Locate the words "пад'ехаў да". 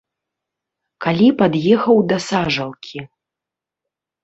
1.43-2.17